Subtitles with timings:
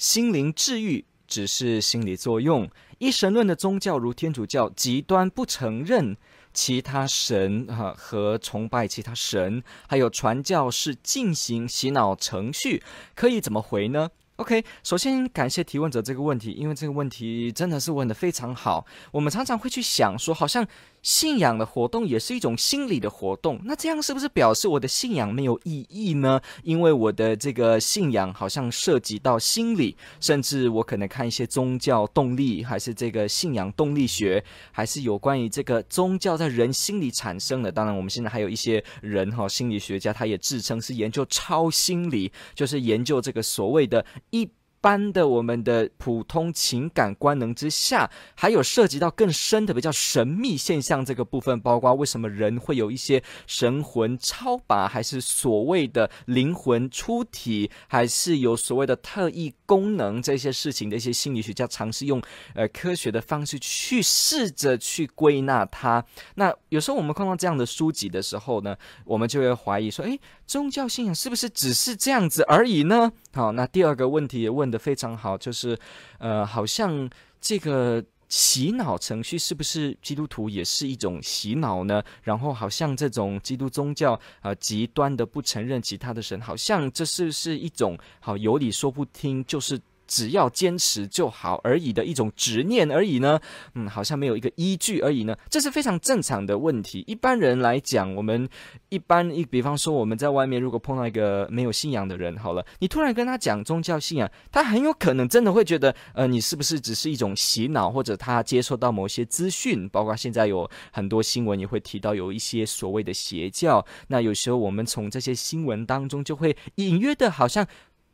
[0.00, 6.16] 心灵治愈只是心理作用，一神论的宗教如天主教极端不承认
[6.54, 12.82] 其他神哈和崇拜其他神，还有传教士进行洗脑程序，
[13.14, 18.86] 可以怎么回呢？OK，首先感谢提问者这个问题，因为这个问题真的是问得非常好。
[19.12, 20.66] 我们常常会去想说，好像。
[21.02, 26.40] 信仰的活动也是一种心理的活动，那这样是不是表示我的信仰没有意义呢？
[26.62, 37.72] 因为我的这个信仰好像涉及到心理，甚至我可能看一些宗教动力，还是这个信仰动力学，还是有关于这个宗教在人心里产生的。
[37.72, 44.48] 当然，我们现在还有一些人哈，心理学家他也自称是研究超心理，就是研究这个所谓的一。
[44.80, 62.20] 般的我们的普通情感官能之下，还有涉及到更深的比较神秘现象这个部分，包括为什么人会有一些神魂超拔，还是所谓的灵魂出体，还是有所谓的特异功能这些事情的一些心理学家尝试用
[62.54, 66.04] 呃科学的方式去试着去归纳它。
[66.34, 73.12] 那有时候我们看到这样的书籍的时候呢，我们就会怀疑说，诶，宗教信仰是不是只是这样子而已呢？
[73.32, 75.78] 好，那第二个问题也问的非常好，就是，
[76.18, 77.08] 呃，好像
[77.40, 82.02] 这个洗脑程序是不是基督徒也是一种洗脑呢？
[82.22, 89.80] 然后好像这种基督宗教啊，呃，极端的不承认其他的神，好像这是是一种好有理说不听，就是。
[90.10, 93.40] 只要坚持就好而已的一种执念而已呢？
[93.76, 95.36] 嗯，好像没有一个依据而已呢。
[95.48, 97.04] 这是非常正常的问题。
[97.06, 98.48] 一般人来讲，我们
[98.88, 113.86] 一般一，比方说我们在外面如果碰到一个没有信仰的人，好了，你突然跟他讲宗教信仰，他很有可能真的会觉得，呃，你是不是只是一种洗脑，或者他接受到某些资讯，包括现在有很多新闻也会提到有一些所谓的邪教。
[114.08, 117.64] 那有时候我们从这些新闻当中就会隐约的，好像。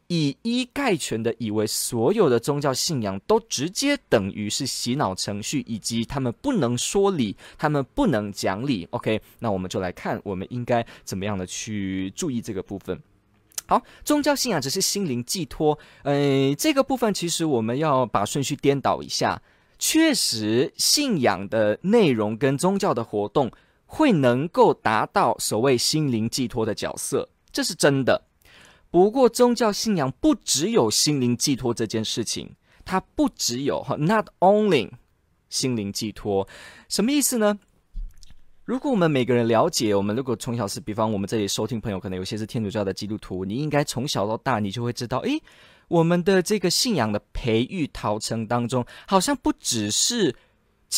[0.09, 8.87] 以一概全的以为所有的宗教信仰都直接等于是洗脑程序，以及他们不能说理，他们不能讲理。
[8.91, 13.01] OK，那我们就来看，我们应该怎么样的去注意这个部分。
[13.67, 15.77] 好，宗教信仰只是心灵寄托。
[16.05, 19.43] 呃，这个部分其实我们要把顺序颠倒一下。
[19.79, 23.51] 确实，信仰的内容跟宗教的活动
[23.85, 28.23] 会能够达到所谓心灵寄托的角色，这是真的。
[28.91, 32.55] 不过，宗教信仰不只有心灵寄托这件事情，
[32.85, 34.91] 它不只有 not only
[35.51, 36.49] 心灵寄托，
[36.89, 37.59] 什么意思呢？
[38.65, 45.43] 如果我们每个人了解，我们如果从小是，比方我们这里收听朋友，可能有些是天主教的基督徒，你应该从小到大，你就会知道，诶，
[45.89, 50.35] 我们的这个信仰的培育陶成当中，好像不只是。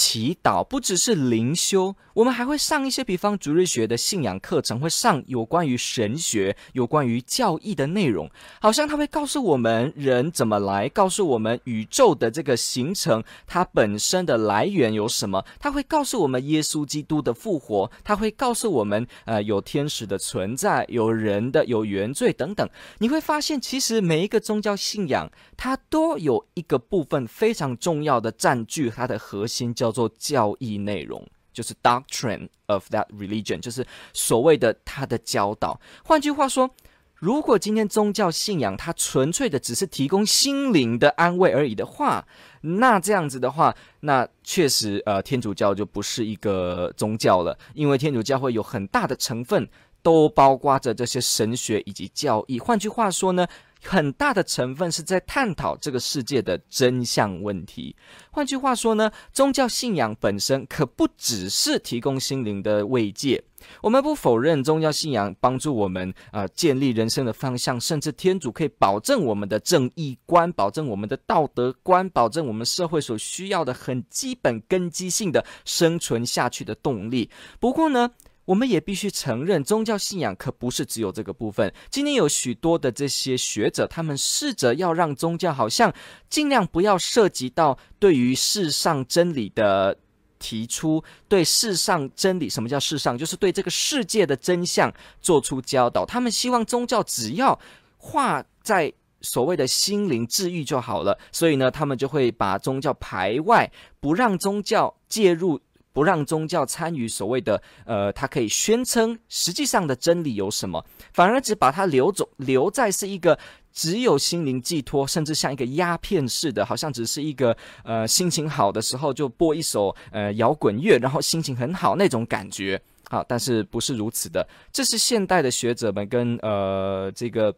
[0.01, 8.31] 祈祷不只是灵修，我们还会上一些，比方逐日学的信仰课程，会上有关于神学、有关于教义的内容。
[8.61, 15.45] 好像他会告诉我们人怎么来，告诉我们宇宙的这个形成，它本身的来源有什么？
[15.59, 22.69] 他会告诉我们耶稣基督的复活，他会告诉我们，呃，有天使的存在，有人的，有原罪等等。
[22.99, 29.75] 你会发现，其实每一个宗教信仰，它都有一个部分非常重要的占据它的核心。
[29.79, 35.81] 叫叫做教义内容，就是 doctrine of that religion，就是所谓的他的教导。
[36.05, 36.71] 换句话说，
[37.15, 42.27] 如果今天宗教信仰它纯粹的只是提供心灵的安慰而已的话，
[42.61, 49.67] 那这样子的话，那确实呃，天主教就不是一个宗教了，因为天主教会有很大的成分
[50.03, 52.59] 都包括着这些神学以及教义。
[52.59, 53.47] 换句话说呢，
[53.83, 57.95] 很大的成分是在探讨这个世界的真相问题。
[58.31, 63.43] 换句话说呢，宗教信仰本身可不只是提供心灵的慰藉。
[63.83, 77.29] 我们不否认宗教信仰帮助我们啊、建立人生的方向，甚至天主可以保证我们的正义观，保证我们的道德观，保证我们社会所需要的很基本根基性的生存下去的动力。
[77.59, 78.11] 不过呢，
[78.49, 81.71] 我们也必须承认，宗教信仰可不是只有这个部分。
[81.91, 85.93] 今天有许多的这些学者，他们试着要让宗教好像
[86.31, 89.99] 尽量不要涉及到对于世上真理的
[90.39, 93.19] 提出，对世上真理，什么叫世上？
[93.19, 94.91] 就是对这个世界的真相
[95.21, 96.07] 做出教导。
[96.07, 97.61] 他们希望宗教只要
[97.99, 98.91] 画在
[99.21, 105.61] 所谓的心灵治愈就好了，所以呢，他们就会把宗教排外，不让宗教介入，
[105.99, 113.37] 不让宗教参与所谓的呃，他可以宣称实际上的真理有什么，反而只把它留走，留在是一个
[113.73, 122.81] 只有心灵寄托，甚至像一个鸦片似的，好像只是一个呃心情好的时候就播一首呃摇滚乐，然后心情很好那种感觉
[123.11, 127.53] 啊，但是不是如此的，这是现代的学者们跟呃这个。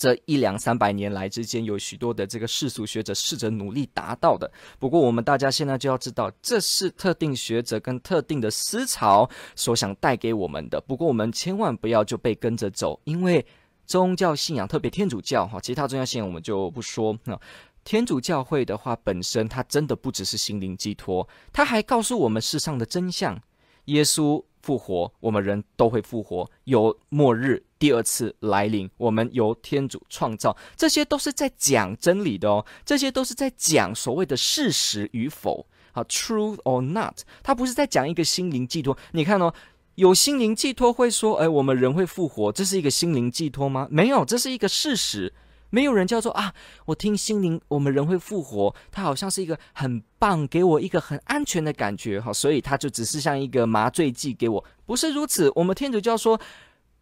[0.00, 4.50] 这一两三百年来之间，有许多的这个世俗学者试着努力达到的。
[4.78, 10.80] 不过，我们大家现在就要知道，这是特定学者跟特定的思潮所想带给我们的。
[10.80, 13.44] 不过，我们千万不要就被跟着走，因为
[13.84, 17.14] 宗教信仰，特别天主教哈，其他宗教信仰我们就不说。
[17.24, 17.38] 那
[17.84, 23.38] 天主教会的话，本身它真的不只是心灵寄托，它还告诉我们世上的真相：
[23.86, 27.62] 耶稣复活，我们人都会复活，有末日。
[27.78, 38.94] 第二次来临，我们由天主创造，这些都是在讲真理的哦，这些都是在讲所谓的事实与否啊，truth or not，它不是在讲一个心灵寄托。
[39.12, 39.54] 你看哦，
[39.94, 43.88] 有心灵寄托会说，哎，我们人会复活，这是一个心灵寄托吗？
[43.90, 45.32] 没有，这是一个事实。
[45.70, 46.52] 没有人叫做啊，
[46.84, 55.50] 我听心灵，我们人会复活，它好像是一个很棒，给我一个很安全的感觉哈，所以它就只是像一个麻醉剂给我，不是如此。
[55.54, 56.40] 我们天主教说。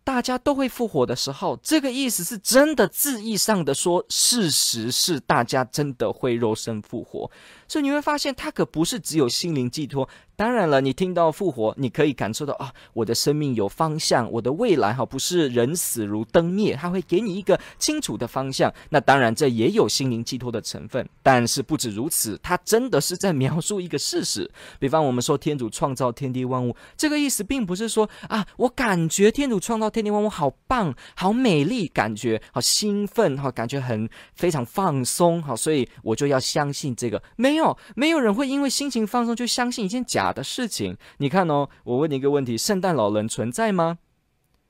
[0.04, 7.30] 大家都会复活的时候，这个意思是真的字义上的说，事实是大家真的会肉身复活，
[7.68, 10.08] 所以你会发现，它可不是只有心灵寄托。
[10.38, 18.73] 当然了，你听到复活，你可以感受到啊，我的生命有方向，我的未来哈不是人死如灯灭，它会给你一个清楚的方向。
[18.90, 24.49] 那当然，这也有心灵寄托的成分，但是不止如此，它真的是在描述一个事实。
[24.79, 37.20] 比方我们说天主创造天地万物，这个意思并不是说啊，我感觉天主创造天地万物好棒、好美丽，感觉好兴奋哈，感觉很非常放松哈，所以我就要相信这个。
[37.35, 43.98] 没有，没有人会因为心情放松就相信一件假的事情，你看哦，我问你一个问题：圣诞老人存在吗？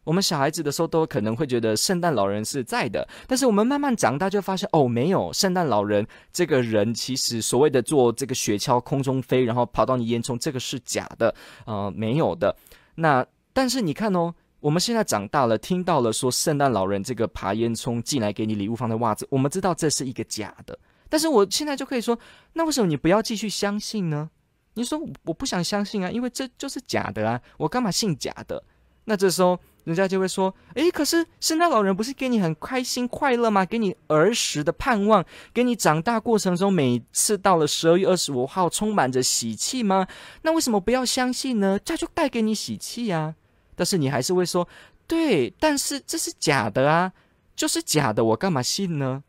[0.05, 11.35] 我们小孩子的时候都可能会觉得圣诞老人是在的，但是我们慢慢长大就发现哦，没有圣诞老人这个人，其实所谓的做这个雪橇空中飞，然后跑到你烟囱，这个是假的，
[11.67, 12.57] 呃，没有的。
[12.95, 20.79] 那但是你看哦，我们现在长大了，听到了说圣诞老人这个爬烟囱进来给你礼物放在袜子，我们知道这是一个假的，
[21.11, 22.19] 但是我现在就可以说，
[22.55, 24.31] 那为什么你不要继续相信呢？
[24.79, 28.63] 你说我不想相信啊，因为这就是假的啊，我干嘛信假的？
[29.07, 33.65] 那这时候人家就会说，诶，可是圣诞老人不是给你很开心快乐吗？
[33.65, 40.07] 给你儿时的盼望，给你长大过程中每次到了十二月二十五号充满着喜气吗？
[40.43, 41.77] 那为什么不要相信呢？
[41.85, 43.35] 这就带给你喜气啊。
[43.75, 44.69] 但是你还是会说，
[45.09, 47.13] 对，但是这是假的啊，
[47.57, 49.25] 就是假的，我干嘛信呢？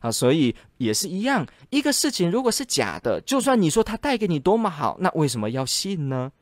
[0.00, 6.32] 啊，所以也是一样，一个事情如果是假的，就算你说它带给你多么好，那为什么要信呢？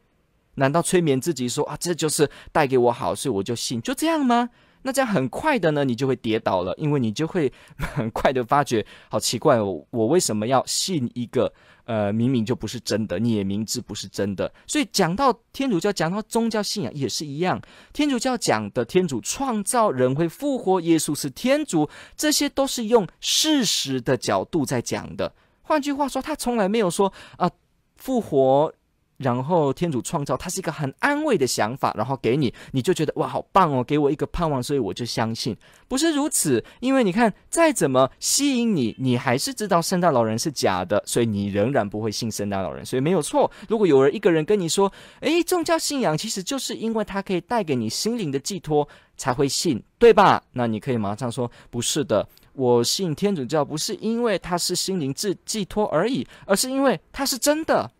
[0.54, 4.50] 难道催眠自己说啊，这就是带给我好，所以我就信，就这样吗？
[4.88, 11.52] 那这样很快的呢，你就会跌倒了，因为你就会 很快的发觉，好奇怪哦，我为什么要信一个？
[11.84, 17.60] 呃，明明就不是真的，你也明知不是真的，所以讲到天主教，讲到宗教信仰也是一样。
[17.92, 25.30] 天主教讲的天主创造人会复活，耶稣是天主，这些都是用事实的角度在讲的。
[25.60, 27.50] 换句话说，他从来没有说啊，
[27.96, 28.72] 复活。
[29.18, 35.56] 然后天主创造，它是一个很安慰的想法，然后给你，你就觉得哇，好棒哦，给我一个盼望，所以我就相信。
[35.88, 42.86] 不是如此，因为你看，再怎么吸引你，你还是知道圣诞老人是假的，所以你仍然不会信圣诞老人。
[42.86, 43.50] 所以没有错。
[43.68, 50.40] 如果有人一个人跟你说，诶，宗教信仰其实就是因为它可以带给你心灵的寄托，才会信，对吧？
[50.52, 57.90] 那你可以马上说，不是的，我信天主教不是因为它是心灵寄寄托而已，而是因为它是真的。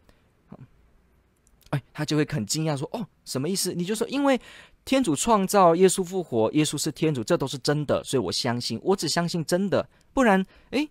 [1.71, 4.41] 哎，他就会很惊讶说：“哦，什么意思？”你就说：“因为
[4.85, 8.81] 天主创造，耶稣复活，耶稣是天主，这都是真的，所以我相信。
[8.83, 10.89] 我只相信真的，不然，哎，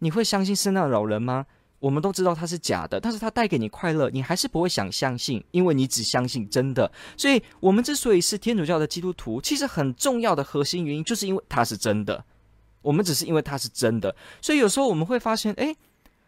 [0.00, 1.46] 你会相信圣诞老人吗？
[1.78, 6.92] 我们都知道他是假的，但是他带给你快乐，你还是不会想相信，因为你只相信真的。
[7.16, 12.22] 所以，我们之所以是天主教的基督徒，其实很重要的核心原因，就是因为他是真的。
[12.82, 15.74] 我们只是因为他是真的，所以有时候我们会发现，哎，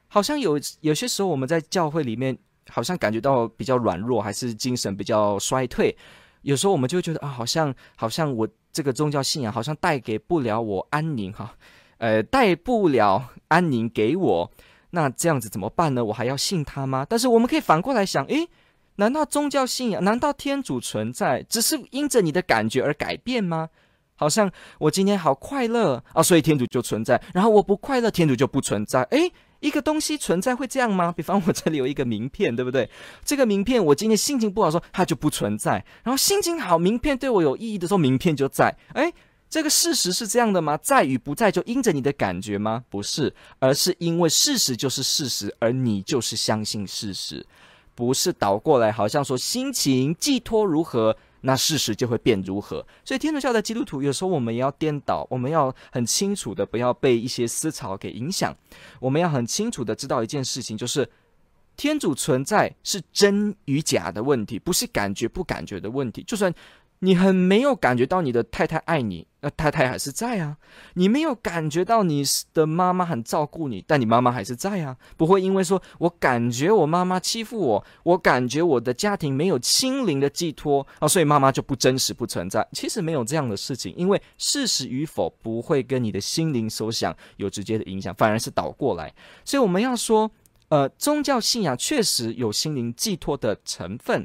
[0.08, 2.38] 好像有有些时候我们在教会里面。
[2.68, 5.96] 好像感觉到比较软弱，还是精神比较衰退。
[6.42, 11.54] 有时候我们就会觉得啊，好像好像我这个宗教信仰好像带给不了我安宁哈，
[11.98, 14.50] 呃，带不了安宁给我。
[14.90, 16.04] 那这样子怎么办呢？
[16.04, 17.06] 我还要信他吗？
[17.08, 18.48] 但是我们可以反过来想，诶，
[18.96, 23.68] 难道宗教信仰，难道天主存在只是因着你的感觉而改变吗？
[24.14, 27.20] 好像我今天好快乐啊，所以天主就存在。
[27.32, 29.02] 然后我不快乐，天主就不存在。
[29.04, 31.12] 诶，一个东西存在会这样吗？
[31.16, 32.90] 比方我这里有一个名片，对不对？
[33.24, 35.82] 这个名片我今天心情不好说，它就不存在。
[36.02, 38.76] 然后心情好，名片对我有意义的时候，名片就在。
[38.94, 39.14] 诶，
[39.48, 40.76] 这个事实是这样的吗？
[40.82, 42.82] 在与不在就因着你的感觉吗？
[42.90, 47.46] 不是，而是因为事实就是事实，而你就是相信事实，
[47.94, 51.16] 不是倒过来，好像说心情寄托如何。
[51.42, 52.84] 那事实就会变如何？
[53.04, 58.56] 所以天主教的基督徒有时候我们也要颠倒，我们要很清楚的不要被一些思潮给影响。
[58.98, 61.08] 我们要很清楚的知道一件事情，就是
[61.76, 66.22] 天主存在是真与假的问题，不是感觉不感觉的问题。
[66.22, 66.52] 就算。
[67.04, 70.56] 你很没有感觉到你的太太爱你，那太太还是在啊。
[70.94, 72.22] 你没有感觉到你
[72.54, 74.96] 的妈妈很照顾你，但你妈妈还是在啊。
[75.16, 82.64] 不会因为说我感觉我妈妈欺负我，我感觉我的家庭没有心灵的寄托啊，所以妈妈就不真实不存在。
[82.72, 89.12] 其实没有这样的事情，因为事实与否不会跟你的心灵所想有直接的影响，反而是倒过来。
[89.44, 90.30] 所以我们要说，
[90.68, 94.24] 呃，宗教信仰确实有心灵寄托的成分。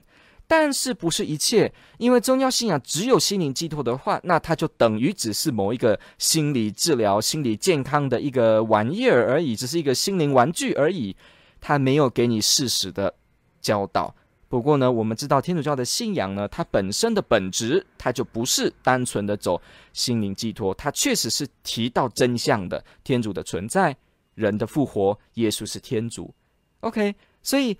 [0.49, 11.13] 但是不是一切，因为宗教信仰只有心灵寄托的话，那它就等于只是某一个心理治疗、心理健康的一个玩意儿而已，只是一个心灵玩具而已，
[11.59, 13.13] 它没有给你事实的
[13.59, 14.15] 教导。
[14.47, 19.61] 不过呢，我们知道天主教的信仰呢，它本身的本质，它就不是单纯的走
[19.91, 23.93] 心灵寄托，它确实是提到真相的，天主的存在、
[24.35, 26.33] 人的复活、耶稣是天主。
[26.79, 27.13] OK，
[27.43, 27.77] 所以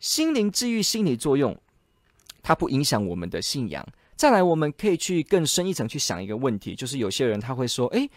[0.00, 1.56] 心灵治愈心理作用。
[2.44, 3.84] 它不影响我们的信仰。
[4.14, 8.08] 再来，我们可以去更深一层去想一个问题，就是有些人他会说：“诶，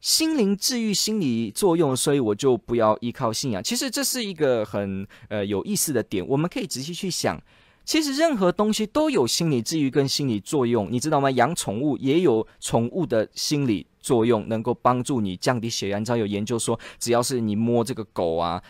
[0.00, 7.42] 心灵治愈心理作用，所以我就不要依靠信仰。”其实这是一个很呃有意思的点，我们可以仔细去想。
[7.84, 11.28] 其实任何东西都有心理治愈跟心理作用，你知道吗？
[11.32, 15.98] 养宠物也有宠物的心理作用，能够帮助你降低血压。
[15.98, 18.62] 你知道有研究说，只要是你摸这个狗啊，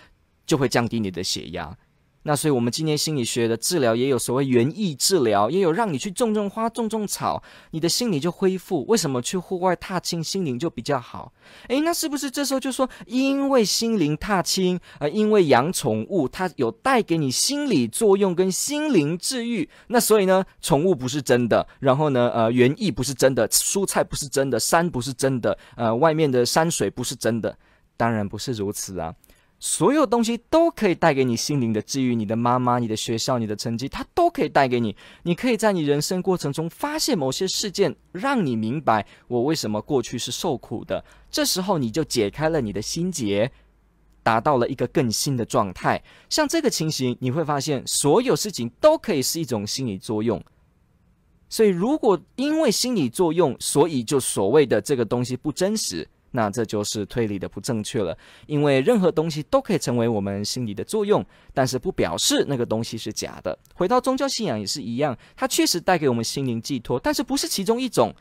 [0.47, 1.76] 就会降低你的血压。
[2.25, 8.85] 那所以，我们今天心理学的治疗也有所谓园艺治疗，也有让你去种种花、种种草，你的心理就恢复。
[8.87, 11.33] 为什么去户外踏青，心灵就比较好？
[11.69, 27.59] 诶，那是不是这时候就说，因为心灵踏青，呃，因为养宠物，它有带给你心理作用跟心灵治愈，那所以呢，宠物不是真的，然后呢，呃，园艺不是真的，蔬菜不是真的，山不是真的，呃，外面的山水不是真的？
[27.97, 29.14] 当然不是如此啊。
[29.64, 34.97] 所有东西都可以带给你心灵的治愈，你的妈妈、你的学校、你的成绩，它都可以带给你。
[35.23, 41.04] 你可以在你人生过程中发现某些事件，让你明白我为什么过去是受苦的。
[41.31, 43.52] 这时候你就解开了你的心结，
[44.25, 46.02] 达到了一个更新的状态。
[46.28, 50.42] 像这个情形，你会发现所有事情都可以是一种心理作用。
[51.49, 56.09] 所以，如果因为心理作用，所以就所谓的这个东西不真实。
[56.32, 61.24] 那这就是推理的不正确了，因为任何东西都可以成为我们心理的作用，
[61.54, 63.56] 但是不表示那个东西是假的。
[63.74, 68.12] 回到宗教信仰也是一样，它确实带给我们心灵寄托，但是不是其中一种。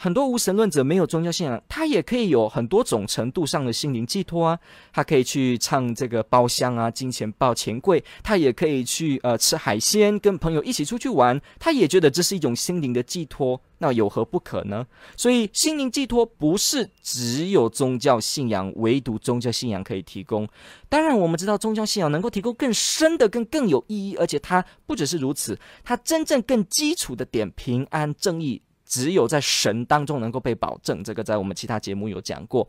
[0.00, 4.56] 很多无神论者没有宗教信仰，他也可以有很多种程度上的心灵寄托啊。
[4.92, 13.60] 他可以去唱这个包厢啊，金钱豹钱柜，他也可以去呃吃海鲜，跟朋友一起出去玩，他也觉得这是一种心灵的寄托。
[13.80, 14.86] 那有何不可呢？
[15.16, 20.48] 所以心灵寄托不是只有宗教信仰，唯独宗教信仰可以提供。
[20.88, 28.62] 当然，我们知道宗教信仰能够提供更深的、更更有意义，而且它不只是如此，它真正更基础的点平安正义。
[28.88, 32.66] 只有在神当中能够被保证，这个在我们其他节目有讲过。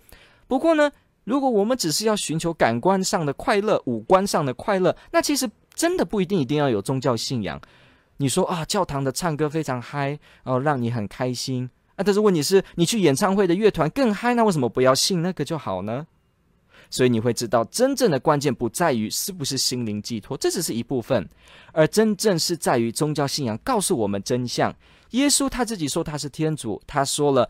[0.47, 0.91] 不过呢，
[1.23, 7.59] 如果我们只是要寻求感官上的快乐、五官上的快乐，那其实真的不一定一定要有宗教信仰。
[8.17, 12.03] 你说啊，教堂的唱歌非常嗨，哦，让你很开心啊。
[12.03, 16.05] 但是问题是，你去演唱会的乐团更嗨，那为什么不要信那个就好呢？
[16.89, 21.27] 所以你会知道，真正的关键不在于是不是心灵寄托，这只是一部分，
[21.71, 24.75] 而真正是在于宗教信仰告诉我们真相。
[25.11, 27.49] 耶稣他自己说他是天主，他说了，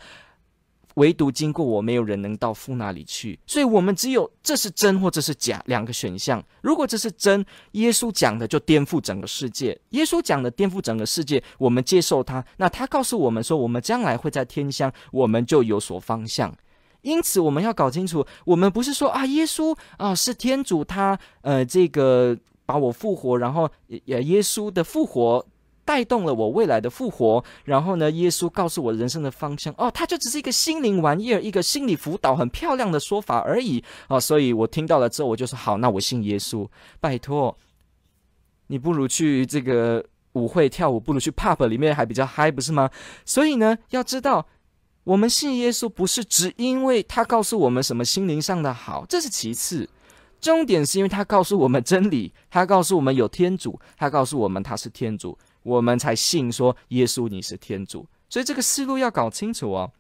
[0.96, 3.40] 唯独经过我，没有人能到父那里去。
[3.46, 6.44] 所以，我们只有这是真或这是假两个选项。
[6.62, 9.78] 如果这是真，耶稣讲的就颠覆整个世界。
[9.90, 12.44] 耶稣讲的颠覆整个世界，我们接受他。
[12.58, 16.54] 那他告诉我们说，我们将来会在天乡，我们就有所方向。
[17.02, 25.46] 因此，我们要搞清楚，我们不是说啊，耶稣啊是天主，他呃这个把我复活，然后也耶稣的复活。
[25.86, 29.74] 带动了我未来的复活，然后呢，耶稣告诉我人生的方向。
[29.76, 33.84] 哦，他就只是一个心灵玩意儿，一个心理辅导，很漂亮的说法而已。
[34.08, 36.68] 哦，所以我听到了之后，我就说好，那我信耶稣。
[37.00, 37.58] 拜托，
[38.68, 42.88] 你不如去这个舞会跳舞，不如去 pub 里面还比较嗨，不是吗？
[43.26, 44.46] 所以呢，要知道，
[45.10, 49.90] 我们信耶稣不是只因为他告诉我们什么心灵上的好，这是其次，
[50.40, 58.06] 重点是因为他告诉我们真理，他告诉我们有天主，他告诉我们他是天主，我们才信说耶稣你是天主。
[58.30, 59.92] 所以这个思路要搞清楚哦。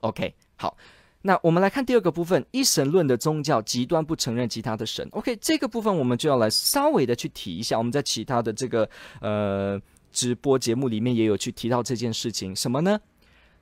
[0.00, 0.76] OK，好。
[1.22, 5.08] 那我们来看第二个部分，一神论的宗教极端不承认其他的神。
[5.12, 7.78] OK，这个部分我们就要来稍微的去提一下。
[7.78, 8.86] 我们在其他的这个
[9.22, 9.80] 呃
[10.12, 13.00] 直播节目里面也有去提到这件事情，什么呢？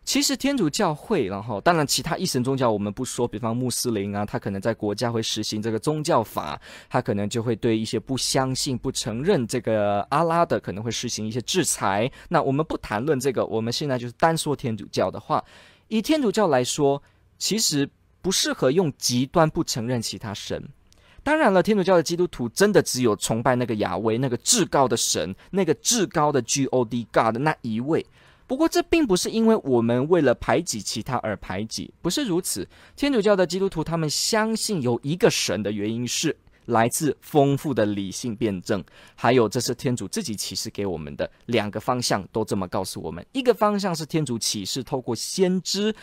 [0.04, 12.10] 其实天主教会，然后当然其他一神宗教我们不说，比方穆斯林啊，他可能在国家会实行这个宗教法，他可能就会对一些不相信、不承认这个阿拉的可能会实行一些制裁。
[12.28, 15.44] 那我们不谈论这个，我们现在就是单说天主教的话，
[15.88, 17.02] 以天主教来说。
[17.38, 17.90] 其实
[18.20, 20.68] 不适合用极端不承认其他神。
[21.24, 28.06] 当然了，天主教的基督徒真的只有崇拜那个亚威，那个至高的神，那个至高的 God God 的那一位。
[28.52, 32.68] 不过，这并不是因为我们为了排挤其他而排挤，不是如此。
[32.94, 43.24] 天主教的基督徒他们相信有一个神的原因是来自丰富的理性辩证，还有这是天主自己启示给我们的两个方向，都这么告诉我们。
[43.32, 45.96] 一个方向是天主启示透过先知。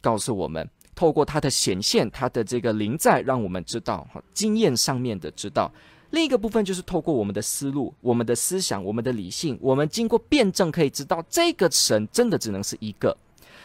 [0.00, 5.70] 告诉我们，透过他的显现，他的这个灵在，让我们知道，经验上面的知道。
[6.10, 13.16] 另一个部分就是透过我们的思路、我们的思想、我们的理性，我们经过辩证可以知道，这个神真的只能是一个。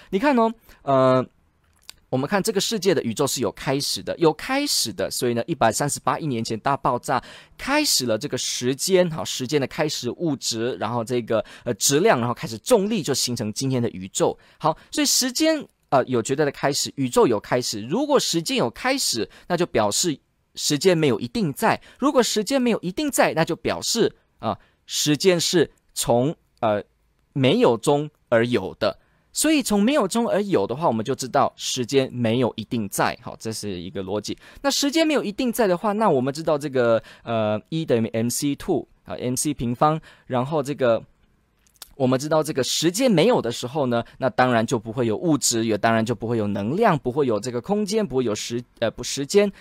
[0.10, 1.26] 你看哦，呃，
[2.10, 7.24] 我们看这个世界的宇宙是有开始的，有开始的，所以呢，一百三十八亿年前大爆炸
[7.58, 14.38] 开始了这个时间，好，时间的开始，物质，然后这个呃质量，然后开始重力，就形成今天的宇宙。
[14.58, 15.66] 好，所以时间。
[15.90, 17.80] 呃，有绝对的开始，宇宙有开始。
[17.82, 20.18] 如果时间有开始，那就表示
[20.56, 26.84] 时间没有一定在；如果时间没有一定在，那就表示啊、时间是从呃
[27.34, 29.00] 没有中而有的。
[29.32, 33.18] 所以从没有中而有的话，我们就知道时间没有一定在。
[33.22, 34.38] 好，这是一个逻辑。
[34.62, 41.04] 那时间没有一定在的话，那我们知道这个呃一等于 mc two 啊，mc 平方，然后这个。
[41.96, 49.52] 我们知道这个时间没有的时候呢，那当然就不会有物质，也当然就不会有能量，不会有这个空间，不会有时呃不时间，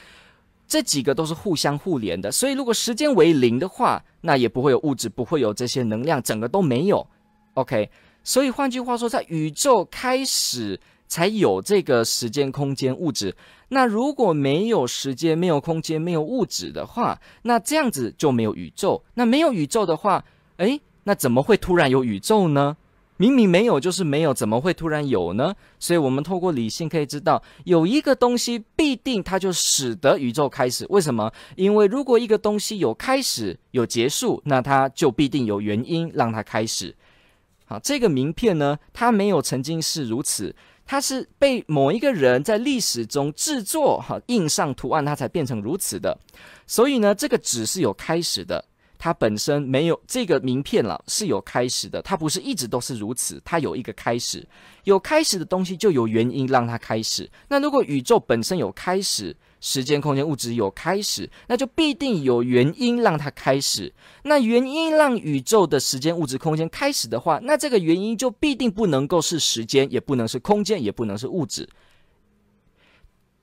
[0.72, 2.32] 这几个都是互相互连的。
[2.32, 7.06] 所以如果时间为零的话，那也不会有物质，不会有这些能量，整个都没有。
[7.52, 7.90] OK，
[8.24, 13.36] 所以换句话说，在宇宙开始才有这个时间、空间、物质。
[13.68, 19.04] 那如果没有时间、没有空间、没有物质的话，那这样子就没有宇宙。
[19.12, 20.24] 那没有宇宙的话，
[20.56, 20.80] 诶。
[21.04, 22.76] 那怎么会突然有宇宙呢？
[23.22, 25.54] 明明没有就是没有，怎么会突然有呢？
[25.78, 30.84] 所以，我们透过理性可以知道，有一个东西必定它就使得宇宙开始。
[30.90, 31.32] 为什么？
[31.54, 36.92] 因为如果一个东西有开始有结束，那它就必定有原因让它开始。
[37.64, 40.52] 好，这个名片呢，它没有曾经是如此，
[40.84, 46.18] 它是被某一个人在历史中制作，哈，印上图案，它才变成如此的。
[46.66, 48.64] 所以呢，这个纸是有开始的。
[49.04, 52.00] 它本身没有这个名片了，是有开始的。
[52.00, 54.46] 它不是一直都是如此，它有一个开始。
[54.84, 57.28] 有开始的东西就有原因让它开始。
[57.48, 63.92] 那如果宇宙本身有开始，时间、空间、物质有开始，那就必定有原因让它开始。
[64.22, 71.68] 那原因让宇宙的时间、物质、空间开始的话，那这个原因就必定不能够是时间，也不能是空间，也不能是物质，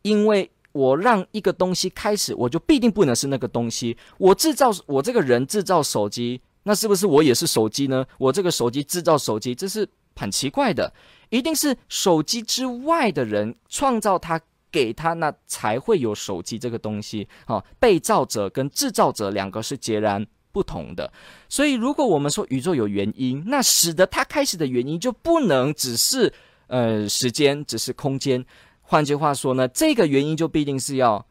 [0.03, 0.49] 因为。
[0.71, 3.97] 我让一个东西开始，我就必定不能是那个东西。
[4.17, 8.05] 我制造，我这个人制造手机，那是不是我也是手机呢？
[8.17, 10.93] 我这个手机制造手机，这是很奇怪的。
[11.29, 14.39] 一定是手机之外的人创造它，
[14.71, 17.27] 给它，那才会有手机这个东西。
[17.45, 21.11] 啊，被造者跟制造者两个是截然不同的。
[21.47, 26.31] 所以，如果我们说宇宙有原因，那使得它开始的原因就不能只是
[26.67, 28.45] 呃时间，只是空间。
[28.91, 31.23] 换句话说呢，这个原因就必定是要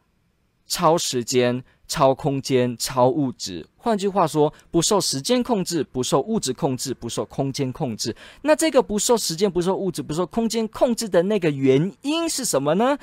[0.69, 3.67] 超时间、超空间、超物质。
[3.77, 8.15] 换句话说，不受时间控制，不受物质控制，不受空间控制。
[8.43, 12.97] 那这个不受时间、不受物质、不受空间控制的那个原因是什么呢？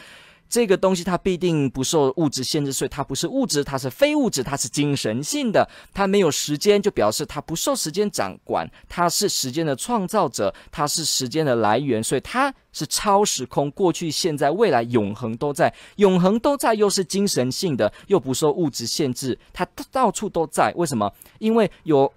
[0.50, 5.68] 这个东西它必定不受物质限制，所以它不是物质，它是非物质，它是精神性的。
[5.94, 20.72] 它没有时间，就表示它不受时间掌管，它是时间的创造者，它是时间的来源，所以它是超时空，过去、现在、未来，永恒都在，永恒都在，又是精神性的，又不受物质限制，它到处都在。
[20.76, 21.12] 为什么？
[21.40, 22.12] 因为有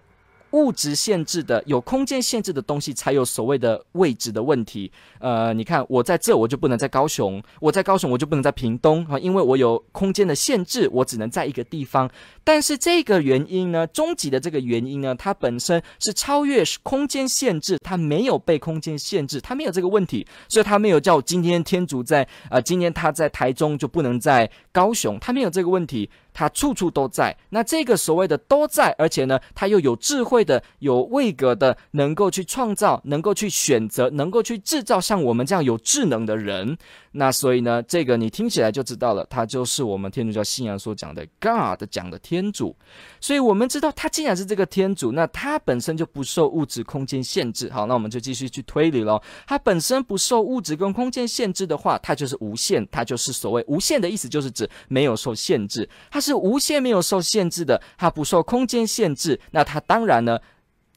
[0.52, 4.90] 物质限制的、有空间限制的东西，才有所谓的位置的问题。
[5.18, 12.10] 呃，你看我在这，我就不能在高雄；我在高雄，我就不能在屏东啊，因为我有空间的限制，我只能在一个地方。
[12.44, 26.08] 但是这个原因呢，终极的这个原因呢，它本身是超越空间限制，它没有被空间限制，它没有这个问题，所以它没有叫今天天主在啊、呃，今天他在台中就不能在高雄，它没有这个问题。
[26.38, 36.78] 他处处都在，那这个所谓的都在，而且呢，他又有智慧的、有位格的，能够去创造、能够去选择、能够去制造像我们这样有智能的人。
[37.10, 42.76] 那所以呢，这个你听起来就知道了，他就是我们天主教信仰所讲的 God 讲的天主。
[43.20, 47.68] 所以我们知道，他既然是这个天主，那他本身就不受物质空间限制。
[47.72, 49.20] 好，那我们就继续去推理喽。
[49.44, 55.88] 他本身不受物质跟空间限制的话，他就是无限，他就是所谓无限的意思，就是指没有受限制。
[56.12, 59.40] 他是是无限没有受限制的，它不受空间限制。
[59.50, 60.38] 那它当然呢，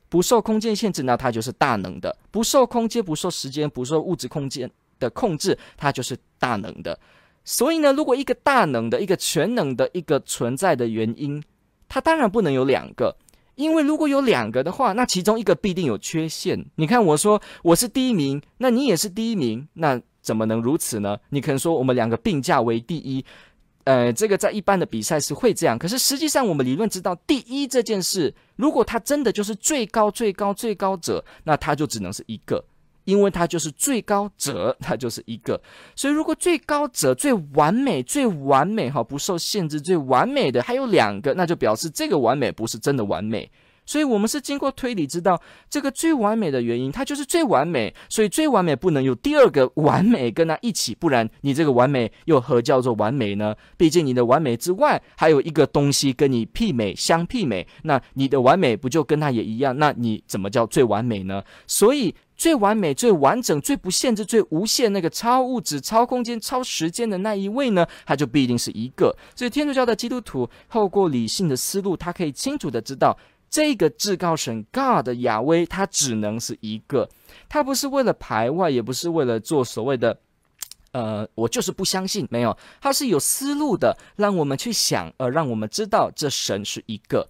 [0.10, 7.00] 不受空间限制，那它就是大能的，不受空间、不受时间、不受物质空间的控制，它就是大能的。
[7.44, 11.42] 所以呢，如果一个大能的、一个全能的一个存在的原因，
[11.88, 13.16] 它当然不能有两个，
[13.56, 16.64] 因为如果有两个的话，那其中一个必定有缺陷。
[16.76, 21.18] 你看，我说我是第一名，那你也是第一名，那怎么能如此呢？
[21.30, 23.26] 你可能说我们两个并驾为第一，
[23.84, 32.64] 呃，这个在一般的比赛是会这样，可是实际上我们理论知道，第一这件事，如果他真的就是最高、最高、最高者，那他就只能是一个。
[33.04, 35.60] 因为他就是最高者，他就是一个。
[35.96, 43.50] 所以，如果最高者最完美、最完美哈，不受限制、最完美的还有两个，那就表示这个完美不是真的完美。
[43.92, 47.94] 所以我们是经过推理知道这个最完美的原因，它就是最完美。
[48.08, 53.54] 所以最完美不能有第二个完美跟它一起，不然你这个完美又何叫做完美呢？
[53.76, 59.78] 毕竟你的完美之外还有一个东西跟你媲美、相媲美，那你的完美不就跟它也一样？
[59.78, 61.44] 那你怎么叫最完美呢？
[61.68, 62.16] 所以。
[62.42, 67.86] 最完美、最完整、最不限制、最无限那个超物质、超空间、超时间的那一位呢？
[68.04, 69.16] 他就必定是一个。
[69.36, 73.16] 所以天主教的基督徒透过理性的思路，他可以清楚的知道，
[73.52, 77.10] 这个至高神 God 的亚威，他只能是一个。
[77.50, 80.18] 他不是为了排外，也不是为了做所谓的，
[80.94, 82.26] 呃，我就是不相信。
[82.32, 87.28] 没有，他是有思路的，让我们去想，而让我们知道这神是一个。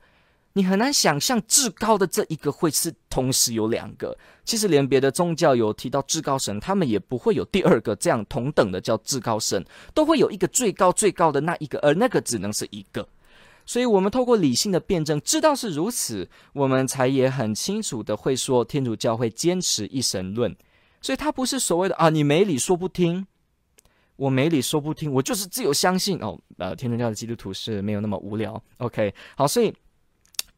[0.53, 4.15] 你很难想象至高的这一个会是同时有两个。
[4.43, 13.07] 其实连别的宗教有提到至高神，他们也不会有第二个这样同等的叫至高神，都会有一个最高最高的那一个，而那个只能是一个。
[13.65, 20.55] 所以，我们透过理性的辩证，知道是如此，我们才也很清楚的会说，天主教会坚持一神论。
[21.01, 23.25] 所以，他不是所谓的啊，你没理说不听，
[24.15, 26.39] 我没理说不听，我就是自由相信哦。
[26.57, 28.61] 呃，天主教的基督徒是没有那么无聊。
[28.77, 29.73] OK，好，所以。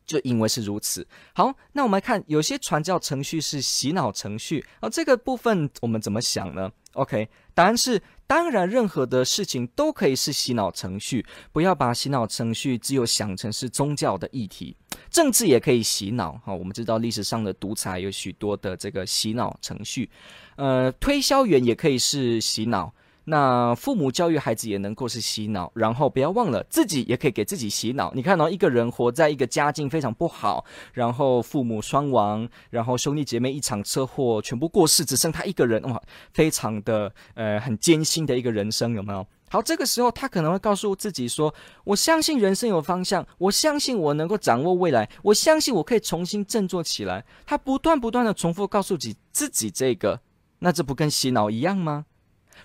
[0.06, 14.76] 就因为是如此，好，那我们来看，有些传教程序是洗脑程序，而这个部分我们怎么想呢？OK，答案是，当然任何的事情都可以是洗脑程序，不要把洗脑程序只有想成是宗教的议题，
[15.10, 16.40] 政治也可以洗脑。
[16.46, 20.10] 好，我们知道历史上的独裁有许多的这个洗脑程序，
[20.58, 22.94] 呃，推销员也可以是洗脑。
[23.26, 28.12] 那父母教育孩子也能够是洗脑，然后不要忘了自己也可以给自己洗脑。
[28.14, 36.02] 你看到、哦、一个人活在一个家境非常不好，然后父母双亡，然后兄弟姐妹一场车祸全部过世，只剩他一个人，哇，
[36.34, 39.26] 非常的呃很艰辛的一个人生，有没有？
[39.50, 41.54] 好，这个时候他可能会告诉自己说
[41.86, 50.20] ：“我相信人生有方向，我相信我能够掌握未来，我相信我可以重新振作起来。”他不断不断的重复告诉自己自己这个，
[50.58, 52.06] 那这不跟洗脑一样吗？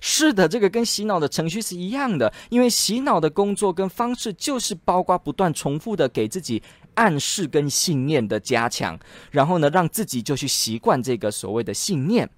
[0.00, 6.62] 是的，这个跟洗脑的程序是一样的，因为洗脑的工作跟方式就是包括不断重复的给自己
[6.94, 8.98] 暗示跟信念的加强，
[9.30, 12.28] 然后呢，让自己就去习惯这个所谓的信念。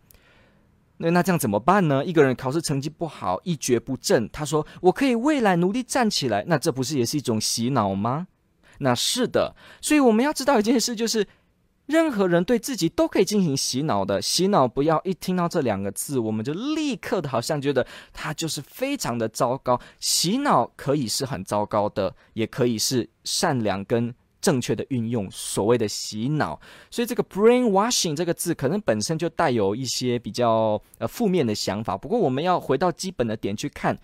[0.99, 2.05] 那那这样怎么办呢？
[2.05, 8.27] 一个人考试成绩不好，一蹶不振，他说我可以未来努力站起来，那这不是也是一种洗脑吗？
[8.79, 11.27] 那是的，所以我们要知道一件事就是。
[11.91, 19.79] 任何人对自己都可以进行洗脑的，洗脑不要一听到这两个字，我们就立刻的好像觉得它就是非常的糟糕。
[19.99, 25.29] 洗脑可以是很糟糕的，也可以是善良跟正确的运用。
[25.31, 31.99] 所谓的洗脑，所以这个 brainwashing 这个字可能本身就带有一些比较呃负面的想法。
[31.99, 33.99] 不过我们要回到基本的点去看，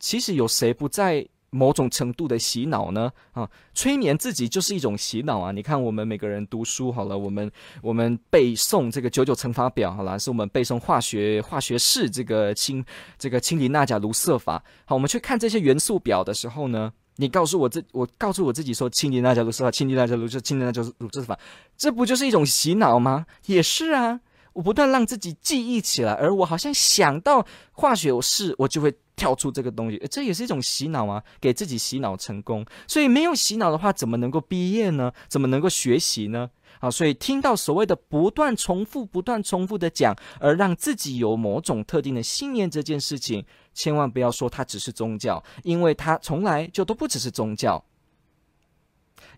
[0.00, 1.26] 其实有谁不在？
[1.54, 3.12] 某种程度的洗脑呢？
[3.32, 5.52] 啊，催眠自己就是一种洗脑啊！
[5.52, 12.82] 你看，我们每个人读书好了，我们我们背诵这个九九乘法表好了，是我们背诵化学化学式这个氢
[13.18, 14.64] 这个氢离钠钾卢瑟法。
[14.86, 21.38] 好，我们去看这些元素表的时候呢，你告诉我这，我告诉我自己说，氢离那条路是法，氢离那条路就亲近那条路是法，
[21.76, 23.26] 这不就是一种洗脑吗？
[23.44, 24.20] 也是啊，
[24.52, 32.64] 我不断让自己记忆起来，而我好像想到化学有事，我就会跳出这个东西，这也是一种洗脑啊，给自己洗脑成功。
[32.86, 35.12] 所以没有洗脑的话，怎么能够毕业呢？
[35.28, 36.50] 怎么能够学习呢？
[36.80, 47.84] 啊，所以听到所谓的不断重复、不断重复的讲，而让自己有某种特定的信念这件事情，千万不要说它只是宗教，因为它从来就都不只是宗教。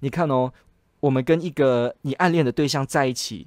[0.00, 0.52] 你看哦，
[1.00, 3.46] 我们跟一个你暗恋的对象在一起，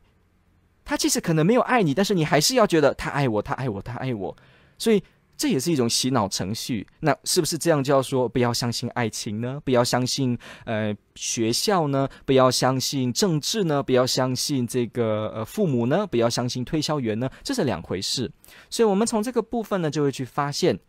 [0.88, 4.36] 他即使可能没有爱你，但是你还是要觉得他爱我，他爱我，他爱我，
[4.78, 5.04] 所以。
[5.40, 9.62] 这也是一种洗脑程序，那是不是这样就要说不要相信爱情呢？
[9.64, 12.10] 不要相信呃学校呢？
[12.26, 13.84] 不要相信政治呢？
[13.84, 16.08] 不要相信这个呃父母呢？
[16.08, 17.30] 不要相信推销员呢？
[17.44, 18.32] 这是两回事。
[18.72, 20.80] 所以，我们从这个部分呢，就会去发现，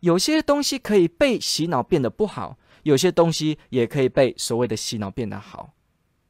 [0.00, 5.74] 有些东西可以被洗脑变得不好，有些东西也可以被所谓的洗脑变得好，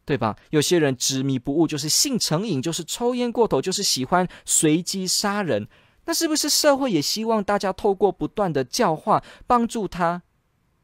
[0.06, 0.34] 对吧？
[0.50, 5.68] 有些人执迷不悟，就是性成瘾，就是抽烟过头，就是喜欢随机杀人。
[6.04, 10.22] 那是不是社会也希望大家透过不断的教化，帮助他，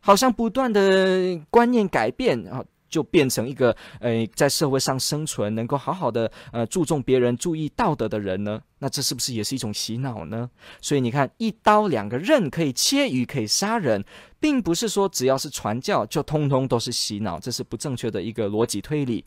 [0.00, 8.60] 好像不断的观念改变，啊就变成一个呃，在社会上生存，能够好好的呃注重别人、注意道德的人呢？
[8.80, 10.50] 那这是不是也是一种洗脑呢？
[10.82, 14.04] 所以你看，一刀两个刃可以切鱼，可以杀人，
[14.38, 19.24] 并不是说只要是传教就通通都是洗脑，这是不正确的一个逻辑推理。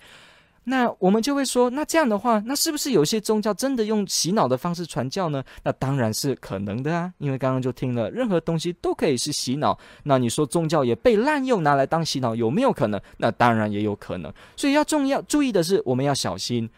[0.66, 5.44] 那我们就会说，那这样的话，那是不是有些宗教真的用洗脑的方式传教呢？
[5.64, 9.78] 那当然是可能的啊，因为刚刚就听了，任何东西都可以是洗脑。
[10.04, 13.00] 那你说宗教也被滥用拿来当洗脑，有没有可能？
[13.18, 14.34] 那当然也有可能。
[14.56, 16.70] 所以要重要注意的是，我们要小心，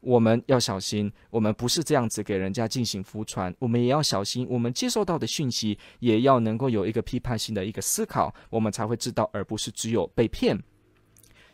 [0.00, 10.60] 我们要小心，我们不是这样子给人家进行福传，我们也要小心，我们接受到的讯息也要能够有一个批判性的一个思考，我们才会知道，而不是只有被骗。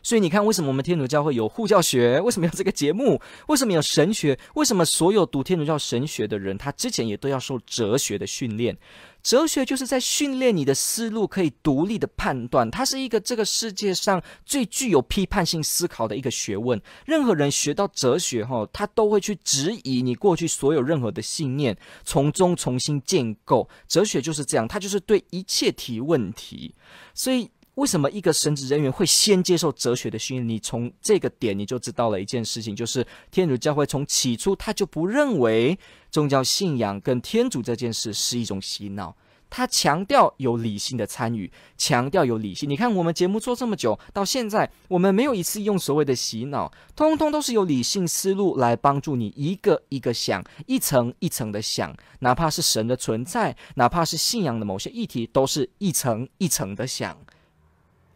[0.01, 2.19] 所以你看，为什么我们天主教会有护教学？
[2.21, 3.21] 为什么有这个节目？
[3.47, 4.39] 为什么有神学？
[4.55, 8.77] 为什么所有读天主教神学的人，他之前也都要受哲学的训练？
[9.21, 12.71] 哲学就是在训练你的思路，可以独立的判断。
[12.71, 16.81] 它是一个这个世界上最具有批判性思考的一个学问。
[17.05, 23.67] 任何人学到哲学，哈，他都会去质疑你过去所有任何的信念，从中重新建构。
[23.89, 26.73] 哲学就是这样，他就是对一切提问题。
[27.13, 27.51] 所以。
[27.79, 30.49] 为什么一个神职人员会先接受哲学的训练？
[30.49, 35.79] 你从这个点你就知道了一件事情，就是天主教会从起初他就不认为
[36.11, 39.15] 宗教信仰跟天主这件事是一种洗脑，
[39.49, 42.69] 他强调有理性的参与，强调有理性。
[42.69, 57.17] 你看我们节目做这么久，到现在我们没有一次用所谓的洗脑，通通都是有理性思路来帮助你一个一个想，一层一层的想，哪怕是神的存在，哪怕是信仰的某些议题，都是一层一层的想。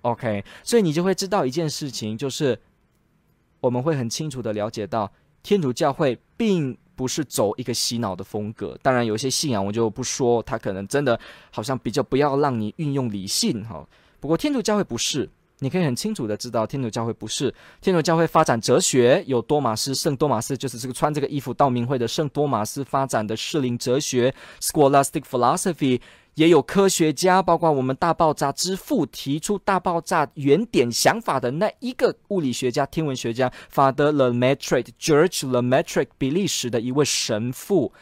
[0.04, 2.60] OK，所以你就会知道一件事情，就是
[3.60, 5.12] 我们会很清楚的了解到，
[5.42, 8.78] 天主教会并不是走一个洗脑的风格。
[8.82, 11.18] 当然，有一些信仰我就不说，他可能真的
[11.52, 13.88] 好像比较不要让你运用理性哈。
[14.20, 17.54] 不过天主教会不是，你可以很清楚的知道，天主教会不是。
[17.80, 26.02] 天主教会发展哲学，有多马斯，圣多马斯就是这个穿这个衣服道明会的圣多马斯发展的适龄哲学 （Scholastic Philosophy）。
[26.36, 37.94] 也有科学家，包括我们大爆炸之父提出大爆炸原点想法的那一个物理学家、天文学家，Father Lemaitre，George Lemaitre，比利时的一位神父。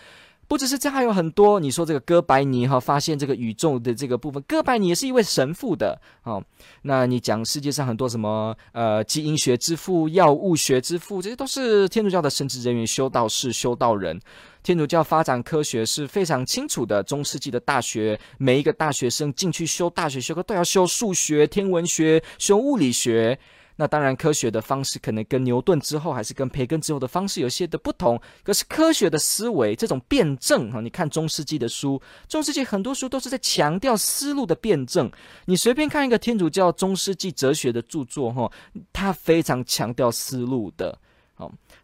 [0.52, 1.62] 不只是这，还有很多。
[1.62, 6.44] 你说这个哥白尼哈发现这个宇宙的这个部分，哥白尼也是一位神父的哦。
[6.82, 14.20] 那你讲世界上很多什么呃基因学之父、药物学之父，这些都是天主教的神职人员、修道士、修道人。
[14.62, 17.02] 天主教发展科学是非常清楚的。
[17.02, 23.40] 中世纪的大学，每一个大学生进去修大学学科都要修数学、天文学、修物理学。
[23.82, 28.22] 那当然，科学的方式可能跟牛顿之后，还是跟培根之后的方式有些的不同。
[28.44, 35.12] 可是科学的思维，这种辩证哈，你看中世纪的书，中世纪很多书都是在强调思路的辩证。
[35.46, 38.52] 你随便看一个天主教中世纪哲学的著作哈，
[38.94, 40.96] 他非常强调思路的。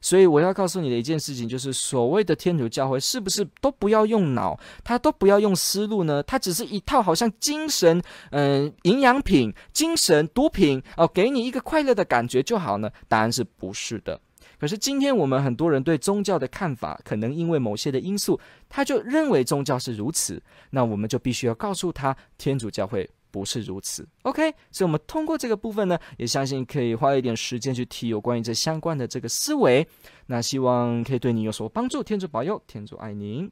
[0.02, 6.22] 所以我要告诉你的一件事情，就是所谓的天主教会是不是都不要用脑，他都不要用思路呢？
[6.24, 12.91] 它只是一套好像精神，嗯、营养品、精神毒品哦，给你一个快乐的感觉就好呢？
[13.08, 14.20] 答案是不是的。
[14.60, 20.41] 可是今天我们很多人对宗教的看法，可能因为某些的因素，他就认为宗教是如此，
[20.72, 23.08] 那我们就必须要告诉他，天主教会。
[23.32, 29.88] 不是如此，OK，所以，我们通过这个部分呢，也相信可以花一点时间去提有关于这相关的这个思维，
[30.28, 32.04] 那希望可以对你有所帮助。
[32.04, 33.52] 天主保佑，天主爱您。